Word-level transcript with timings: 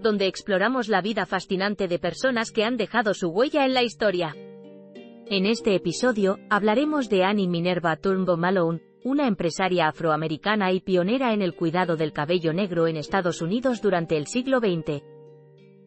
donde 0.00 0.26
exploramos 0.26 0.88
la 0.88 1.00
vida 1.00 1.26
fascinante 1.26 1.88
de 1.88 1.98
personas 1.98 2.50
que 2.50 2.64
han 2.64 2.76
dejado 2.76 3.14
su 3.14 3.28
huella 3.28 3.64
en 3.64 3.74
la 3.74 3.82
historia. 3.82 4.34
En 5.26 5.46
este 5.46 5.74
episodio, 5.74 6.38
hablaremos 6.48 7.08
de 7.08 7.24
Annie 7.24 7.46
Minerva 7.46 7.96
Turnbull 7.96 8.36
Malone, 8.36 8.82
una 9.04 9.26
empresaria 9.26 9.88
afroamericana 9.88 10.72
y 10.72 10.80
pionera 10.80 11.32
en 11.32 11.40
el 11.40 11.54
cuidado 11.54 11.96
del 11.96 12.12
cabello 12.12 12.52
negro 12.52 12.86
en 12.86 12.96
Estados 12.96 13.40
Unidos 13.40 13.80
durante 13.80 14.16
el 14.16 14.26
siglo 14.26 14.58
XX. 14.58 15.02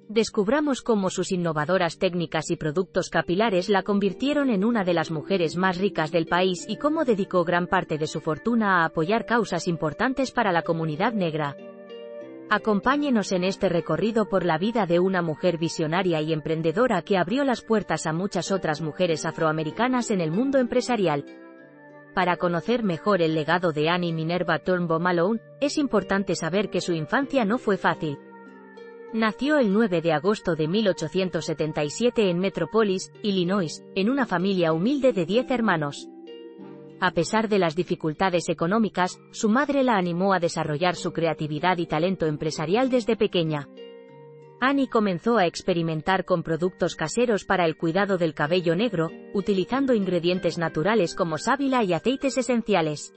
Descubramos 0.09 0.81
cómo 0.81 1.09
sus 1.09 1.31
innovadoras 1.31 1.97
técnicas 1.97 2.51
y 2.51 2.55
productos 2.55 3.09
capilares 3.09 3.69
la 3.69 3.83
convirtieron 3.83 4.49
en 4.49 4.63
una 4.63 4.83
de 4.83 4.93
las 4.93 5.11
mujeres 5.11 5.57
más 5.57 5.77
ricas 5.77 6.11
del 6.11 6.27
país 6.27 6.65
y 6.67 6.77
cómo 6.77 7.03
dedicó 7.05 7.43
gran 7.43 7.67
parte 7.67 7.97
de 7.97 8.07
su 8.07 8.21
fortuna 8.21 8.81
a 8.81 8.85
apoyar 8.85 9.25
causas 9.25 9.67
importantes 9.67 10.31
para 10.31 10.51
la 10.51 10.61
comunidad 10.61 11.13
negra. 11.13 11.55
Acompáñenos 12.55 13.31
en 13.31 13.43
este 13.43 13.67
recorrido 13.67 14.29
por 14.29 14.45
la 14.45 14.59
vida 14.59 14.85
de 14.85 14.99
una 14.99 15.23
mujer 15.23 15.57
visionaria 15.57 16.21
y 16.21 16.33
emprendedora 16.33 17.01
que 17.01 17.17
abrió 17.17 17.43
las 17.43 17.63
puertas 17.63 18.05
a 18.05 18.13
muchas 18.13 18.51
otras 18.51 18.79
mujeres 18.79 19.25
afroamericanas 19.25 20.11
en 20.11 20.21
el 20.21 20.29
mundo 20.29 20.59
empresarial. 20.59 21.25
Para 22.13 22.37
conocer 22.37 22.83
mejor 22.83 23.23
el 23.23 23.33
legado 23.33 23.71
de 23.71 23.89
Annie 23.89 24.13
Minerva 24.13 24.59
Turnbull 24.59 25.01
Malone, 25.01 25.39
es 25.61 25.79
importante 25.79 26.35
saber 26.35 26.69
que 26.69 26.79
su 26.79 26.93
infancia 26.93 27.43
no 27.43 27.57
fue 27.57 27.75
fácil. 27.75 28.19
Nació 29.13 29.57
el 29.57 29.73
9 29.73 30.03
de 30.03 30.13
agosto 30.13 30.53
de 30.53 30.67
1877 30.67 32.29
en 32.29 32.37
Metropolis, 32.37 33.11
Illinois, 33.23 33.83
en 33.95 34.11
una 34.11 34.27
familia 34.27 34.73
humilde 34.73 35.11
de 35.11 35.25
10 35.25 35.49
hermanos. 35.49 36.07
A 37.05 37.11
pesar 37.11 37.49
de 37.49 37.59
las 37.59 37.75
dificultades 37.75 38.47
económicas, 38.47 39.19
su 39.31 39.49
madre 39.49 39.83
la 39.83 39.97
animó 39.97 40.33
a 40.33 40.39
desarrollar 40.39 40.95
su 40.95 41.11
creatividad 41.11 41.77
y 41.77 41.85
talento 41.85 42.27
empresarial 42.27 42.89
desde 42.89 43.17
pequeña. 43.17 43.67
Annie 44.61 44.87
comenzó 44.87 45.37
a 45.37 45.45
experimentar 45.45 46.23
con 46.23 46.43
productos 46.43 46.95
caseros 46.95 47.43
para 47.43 47.65
el 47.65 47.75
cuidado 47.75 48.17
del 48.17 48.33
cabello 48.33 48.73
negro, 48.77 49.09
utilizando 49.33 49.93
ingredientes 49.93 50.57
naturales 50.57 51.13
como 51.13 51.37
sábila 51.37 51.83
y 51.83 51.91
aceites 51.91 52.37
esenciales. 52.37 53.13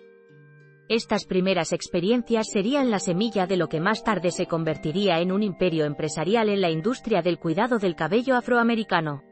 Estas 0.88 1.24
primeras 1.24 1.72
experiencias 1.72 2.48
serían 2.52 2.90
la 2.90 2.98
semilla 2.98 3.46
de 3.46 3.56
lo 3.56 3.68
que 3.68 3.78
más 3.78 4.02
tarde 4.02 4.32
se 4.32 4.46
convertiría 4.46 5.20
en 5.20 5.30
un 5.30 5.44
imperio 5.44 5.84
empresarial 5.84 6.48
en 6.48 6.60
la 6.60 6.70
industria 6.70 7.22
del 7.22 7.38
cuidado 7.38 7.78
del 7.78 7.94
cabello 7.94 8.34
afroamericano. 8.34 9.22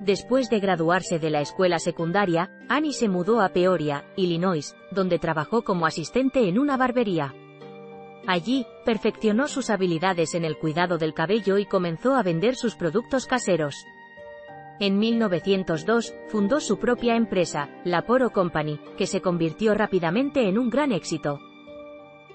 Después 0.00 0.48
de 0.48 0.60
graduarse 0.60 1.18
de 1.18 1.30
la 1.30 1.40
escuela 1.40 1.78
secundaria, 1.78 2.50
Annie 2.68 2.92
se 2.92 3.08
mudó 3.08 3.40
a 3.40 3.48
Peoria, 3.48 4.04
Illinois, 4.16 4.76
donde 4.92 5.18
trabajó 5.18 5.62
como 5.62 5.86
asistente 5.86 6.48
en 6.48 6.58
una 6.58 6.76
barbería. 6.76 7.34
Allí, 8.26 8.66
perfeccionó 8.84 9.48
sus 9.48 9.70
habilidades 9.70 10.34
en 10.34 10.44
el 10.44 10.56
cuidado 10.58 10.98
del 10.98 11.14
cabello 11.14 11.58
y 11.58 11.66
comenzó 11.66 12.14
a 12.14 12.22
vender 12.22 12.54
sus 12.54 12.76
productos 12.76 13.26
caseros. 13.26 13.74
En 14.80 14.98
1902, 14.98 16.14
fundó 16.28 16.60
su 16.60 16.78
propia 16.78 17.16
empresa, 17.16 17.68
la 17.84 18.02
Poro 18.02 18.30
Company, 18.30 18.78
que 18.96 19.06
se 19.06 19.20
convirtió 19.20 19.74
rápidamente 19.74 20.48
en 20.48 20.58
un 20.58 20.70
gran 20.70 20.92
éxito. 20.92 21.40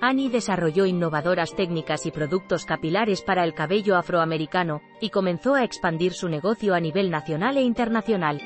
Annie 0.01 0.29
desarrolló 0.29 0.85
innovadoras 0.85 1.55
técnicas 1.55 2.05
y 2.05 2.11
productos 2.11 2.65
capilares 2.65 3.21
para 3.21 3.43
el 3.43 3.53
cabello 3.53 3.95
afroamericano, 3.95 4.81
y 4.99 5.09
comenzó 5.09 5.55
a 5.55 5.63
expandir 5.63 6.13
su 6.13 6.27
negocio 6.27 6.73
a 6.73 6.79
nivel 6.79 7.09
nacional 7.09 7.57
e 7.57 7.61
internacional. 7.61 8.41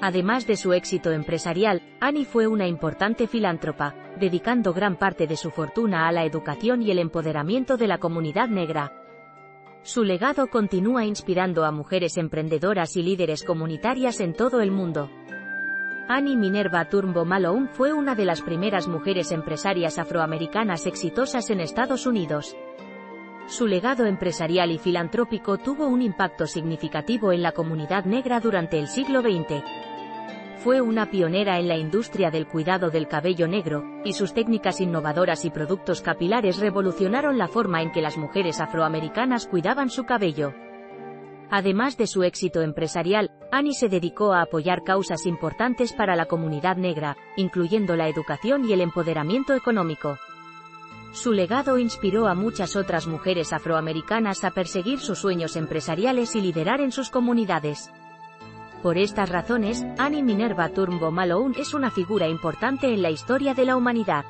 Además 0.00 0.46
de 0.46 0.56
su 0.56 0.72
éxito 0.72 1.10
empresarial, 1.10 1.82
Annie 2.00 2.24
fue 2.24 2.46
una 2.46 2.68
importante 2.68 3.26
filántropa, 3.26 3.94
dedicando 4.20 4.72
gran 4.72 4.96
parte 4.96 5.26
de 5.26 5.36
su 5.36 5.50
fortuna 5.50 6.06
a 6.06 6.12
la 6.12 6.24
educación 6.24 6.82
y 6.82 6.90
el 6.90 6.98
empoderamiento 6.98 7.76
de 7.76 7.88
la 7.88 7.98
comunidad 7.98 8.48
negra. 8.48 8.92
Su 9.82 10.04
legado 10.04 10.48
continúa 10.48 11.04
inspirando 11.04 11.64
a 11.64 11.72
mujeres 11.72 12.16
emprendedoras 12.16 12.96
y 12.96 13.02
líderes 13.02 13.42
comunitarias 13.42 14.20
en 14.20 14.34
todo 14.34 14.60
el 14.60 14.70
mundo. 14.70 15.10
Annie 16.10 16.36
Minerva 16.36 16.86
Turnbull 16.86 17.26
Malone 17.26 17.68
fue 17.68 17.92
una 17.92 18.14
de 18.14 18.24
las 18.24 18.40
primeras 18.40 18.88
mujeres 18.88 19.30
empresarias 19.30 19.98
afroamericanas 19.98 20.86
exitosas 20.86 21.50
en 21.50 21.60
Estados 21.60 22.06
Unidos. 22.06 22.56
Su 23.46 23.66
legado 23.66 24.06
empresarial 24.06 24.70
y 24.70 24.78
filantrópico 24.78 25.58
tuvo 25.58 25.86
un 25.86 26.00
impacto 26.00 26.46
significativo 26.46 27.30
en 27.30 27.42
la 27.42 27.52
comunidad 27.52 28.06
negra 28.06 28.40
durante 28.40 28.78
el 28.78 28.88
siglo 28.88 29.20
XX. 29.20 29.62
Fue 30.56 30.80
una 30.80 31.10
pionera 31.10 31.58
en 31.58 31.68
la 31.68 31.76
industria 31.76 32.30
del 32.30 32.46
cuidado 32.46 32.88
del 32.88 33.06
cabello 33.06 33.46
negro, 33.46 33.84
y 34.02 34.14
sus 34.14 34.32
técnicas 34.32 34.80
innovadoras 34.80 35.44
y 35.44 35.50
productos 35.50 36.00
capilares 36.00 36.58
revolucionaron 36.58 37.36
la 37.36 37.48
forma 37.48 37.82
en 37.82 37.92
que 37.92 38.00
las 38.00 38.16
mujeres 38.16 38.60
afroamericanas 38.60 39.46
cuidaban 39.46 39.90
su 39.90 40.04
cabello. 40.04 40.54
Además 41.50 41.96
de 41.96 42.06
su 42.06 42.22
éxito 42.24 42.60
empresarial, 42.60 43.30
Annie 43.50 43.74
se 43.74 43.88
dedicó 43.88 44.32
a 44.34 44.42
apoyar 44.42 44.84
causas 44.84 45.24
importantes 45.24 45.94
para 45.94 46.14
la 46.14 46.26
comunidad 46.26 46.76
negra, 46.76 47.16
incluyendo 47.36 47.96
la 47.96 48.08
educación 48.08 48.68
y 48.68 48.72
el 48.72 48.82
empoderamiento 48.82 49.54
económico. 49.54 50.18
Su 51.12 51.32
legado 51.32 51.78
inspiró 51.78 52.28
a 52.28 52.34
muchas 52.34 52.76
otras 52.76 53.06
mujeres 53.06 53.54
afroamericanas 53.54 54.44
a 54.44 54.50
perseguir 54.50 55.00
sus 55.00 55.18
sueños 55.18 55.56
empresariales 55.56 56.36
y 56.36 56.42
liderar 56.42 56.82
en 56.82 56.92
sus 56.92 57.08
comunidades. 57.08 57.90
Por 58.82 58.98
estas 58.98 59.30
razones, 59.30 59.84
Annie 59.96 60.22
Minerva 60.22 60.68
Turnbull 60.68 61.12
Malone 61.12 61.54
es 61.58 61.72
una 61.72 61.90
figura 61.90 62.28
importante 62.28 62.92
en 62.92 63.02
la 63.02 63.10
historia 63.10 63.54
de 63.54 63.64
la 63.64 63.76
humanidad. 63.76 64.26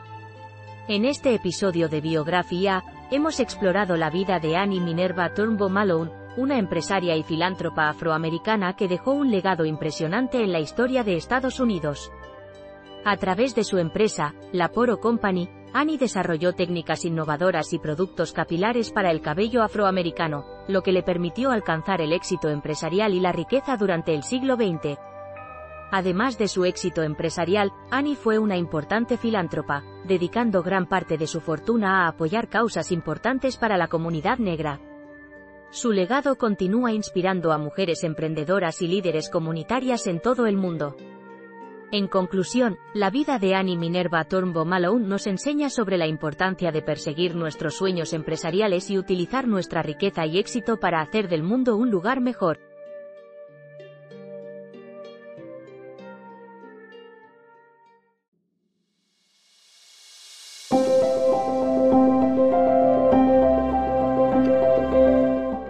En 0.86 1.04
este 1.04 1.34
episodio 1.34 1.88
de 1.88 2.00
Biografía, 2.00 2.82
hemos 3.10 3.40
explorado 3.40 3.96
la 3.96 4.08
vida 4.08 4.38
de 4.38 4.56
Annie 4.56 4.80
Minerva 4.80 5.34
Turnbull 5.34 5.70
Malone, 5.70 6.10
una 6.36 6.58
empresaria 6.58 7.16
y 7.16 7.22
filántropa 7.22 7.88
afroamericana 7.88 8.76
que 8.76 8.88
dejó 8.88 9.12
un 9.12 9.30
legado 9.30 9.64
impresionante 9.64 10.42
en 10.42 10.52
la 10.52 10.60
historia 10.60 11.04
de 11.04 11.16
Estados 11.16 11.60
Unidos. 11.60 12.12
A 13.04 13.16
través 13.16 13.54
de 13.54 13.64
su 13.64 13.78
empresa, 13.78 14.34
la 14.52 14.68
Poro 14.68 15.00
Company, 15.00 15.48
Annie 15.72 15.98
desarrolló 15.98 16.54
técnicas 16.54 17.04
innovadoras 17.04 17.72
y 17.72 17.78
productos 17.78 18.32
capilares 18.32 18.90
para 18.90 19.10
el 19.10 19.20
cabello 19.20 19.62
afroamericano, 19.62 20.44
lo 20.66 20.82
que 20.82 20.92
le 20.92 21.02
permitió 21.02 21.50
alcanzar 21.50 22.00
el 22.00 22.12
éxito 22.12 22.48
empresarial 22.48 23.14
y 23.14 23.20
la 23.20 23.32
riqueza 23.32 23.76
durante 23.76 24.14
el 24.14 24.22
siglo 24.22 24.56
XX. 24.56 24.98
Además 25.90 26.36
de 26.36 26.48
su 26.48 26.64
éxito 26.64 27.02
empresarial, 27.02 27.72
Annie 27.90 28.16
fue 28.16 28.38
una 28.38 28.56
importante 28.56 29.16
filántropa, 29.16 29.82
dedicando 30.04 30.62
gran 30.62 30.86
parte 30.86 31.16
de 31.16 31.26
su 31.26 31.40
fortuna 31.40 32.04
a 32.04 32.08
apoyar 32.08 32.48
causas 32.48 32.92
importantes 32.92 33.56
para 33.56 33.78
la 33.78 33.88
comunidad 33.88 34.38
negra. 34.38 34.80
Su 35.70 35.92
legado 35.92 36.36
continúa 36.36 36.92
inspirando 36.92 37.52
a 37.52 37.58
mujeres 37.58 38.02
emprendedoras 38.02 38.80
y 38.80 38.88
líderes 38.88 39.28
comunitarias 39.28 40.06
en 40.06 40.20
todo 40.20 40.46
el 40.46 40.56
mundo. 40.56 40.96
En 41.90 42.06
conclusión, 42.06 42.78
la 42.94 43.10
vida 43.10 43.38
de 43.38 43.54
Annie 43.54 43.76
Minerva 43.76 44.24
Turnbull 44.24 44.66
Malone 44.66 45.06
nos 45.06 45.26
enseña 45.26 45.70
sobre 45.70 45.96
la 45.96 46.06
importancia 46.06 46.70
de 46.70 46.82
perseguir 46.82 47.34
nuestros 47.34 47.76
sueños 47.76 48.12
empresariales 48.12 48.90
y 48.90 48.98
utilizar 48.98 49.46
nuestra 49.46 49.82
riqueza 49.82 50.26
y 50.26 50.38
éxito 50.38 50.78
para 50.78 51.00
hacer 51.00 51.28
del 51.28 51.42
mundo 51.42 51.76
un 51.76 51.90
lugar 51.90 52.20
mejor. 52.20 52.67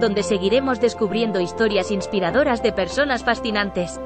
donde 0.00 0.22
seguiremos 0.22 0.80
descubriendo 0.80 1.40
historias 1.40 1.90
inspiradoras 1.90 2.62
de 2.62 2.72
personas 2.72 3.24
fascinantes. 3.24 4.00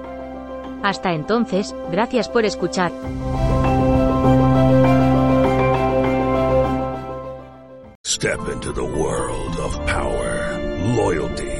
Hasta 0.83 1.13
entonces, 1.13 1.75
gracias 1.91 2.29
por 2.29 2.45
escuchar. 2.45 2.93
Step 8.07 8.41
into 8.53 8.73
the 8.73 8.83
world 8.83 9.57
of 9.59 9.79
power, 9.87 10.59
loyalty, 10.97 11.60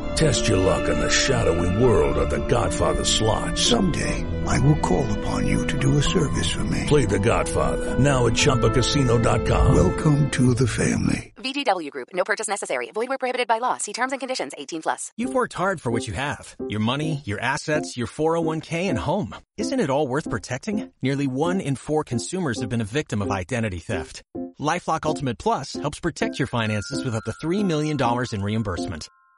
Test 0.15 0.47
your 0.47 0.57
luck 0.57 0.89
in 0.89 0.99
the 0.99 1.09
shadowy 1.09 1.83
world 1.83 2.17
of 2.17 2.29
The 2.29 2.45
Godfather 2.47 3.05
slot. 3.05 3.57
Someday, 3.57 4.25
I 4.45 4.59
will 4.59 4.75
call 4.77 5.09
upon 5.19 5.47
you 5.47 5.65
to 5.67 5.79
do 5.79 5.97
a 5.97 6.03
service 6.03 6.51
for 6.51 6.63
me. 6.65 6.85
Play 6.87 7.05
The 7.05 7.19
Godfather 7.19 7.97
now 7.97 8.27
at 8.27 8.33
ChumbaCasino.com. 8.33 9.73
Welcome 9.73 10.29
to 10.31 10.53
the 10.53 10.67
family. 10.67 11.33
VGW 11.37 11.89
Group. 11.91 12.09
No 12.13 12.23
purchase 12.23 12.47
necessary. 12.47 12.91
Void 12.93 13.09
where 13.09 13.17
prohibited 13.17 13.47
by 13.47 13.59
law. 13.59 13.77
See 13.77 13.93
terms 13.93 14.11
and 14.11 14.19
conditions. 14.19 14.53
18 14.57 14.81
plus. 14.81 15.11
You've 15.17 15.33
worked 15.33 15.53
hard 15.53 15.81
for 15.81 15.91
what 15.91 16.07
you 16.07 16.13
have. 16.13 16.55
Your 16.67 16.81
money, 16.81 17.21
your 17.25 17.39
assets, 17.39 17.95
your 17.97 18.07
401k, 18.07 18.89
and 18.89 18.99
home. 18.99 19.33
Isn't 19.57 19.79
it 19.79 19.89
all 19.89 20.07
worth 20.07 20.29
protecting? 20.29 20.91
Nearly 21.01 21.27
one 21.27 21.61
in 21.61 21.75
four 21.75 22.03
consumers 22.03 22.59
have 22.59 22.69
been 22.69 22.81
a 22.81 22.85
victim 22.99 23.21
of 23.21 23.31
identity 23.31 23.79
theft. 23.79 24.23
LifeLock 24.59 25.05
Ultimate 25.05 25.39
Plus 25.39 25.73
helps 25.73 25.99
protect 25.99 26.37
your 26.37 26.47
finances 26.47 27.03
with 27.03 27.15
up 27.15 27.23
to 27.23 27.33
$3 27.43 27.65
million 27.65 27.97
in 28.31 28.41
reimbursement. 28.43 29.07